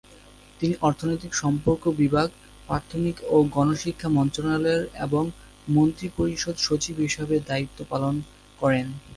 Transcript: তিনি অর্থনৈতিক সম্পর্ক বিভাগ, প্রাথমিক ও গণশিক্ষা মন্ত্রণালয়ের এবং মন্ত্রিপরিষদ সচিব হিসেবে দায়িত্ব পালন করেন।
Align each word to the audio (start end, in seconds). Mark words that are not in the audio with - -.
তিনি 0.59 0.73
অর্থনৈতিক 0.81 1.31
সম্পর্ক 1.35 1.83
বিভাগ, 2.01 2.27
প্রাথমিক 2.69 3.17
ও 3.29 3.37
গণশিক্ষা 3.55 4.09
মন্ত্রণালয়ের 4.17 4.83
এবং 5.05 5.23
মন্ত্রিপরিষদ 5.67 6.55
সচিব 6.59 6.95
হিসেবে 7.05 7.35
দায়িত্ব 7.49 7.79
পালন 7.91 8.15
করেন। 8.59 8.87